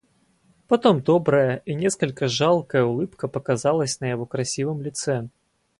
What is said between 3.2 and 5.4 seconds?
показалась на его красивом лице.